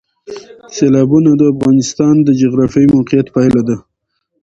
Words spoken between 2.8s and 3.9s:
موقیعت پایله ده.